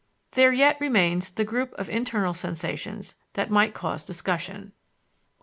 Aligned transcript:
There 0.31 0.51
yet 0.51 0.81
remains 0.81 1.31
the 1.31 1.43
group 1.43 1.75
of 1.77 1.87
internal 1.87 2.33
sensations 2.33 3.13
that 3.33 3.51
might 3.51 3.75
cause 3.75 4.03
discussion. 4.03 4.71